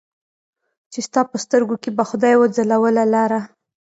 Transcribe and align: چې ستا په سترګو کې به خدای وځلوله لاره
چې 0.91 0.99
ستا 1.07 1.21
په 1.31 1.37
سترګو 1.43 1.75
کې 1.83 1.89
به 1.97 2.03
خدای 2.09 2.35
وځلوله 2.37 3.03
لاره 3.13 3.39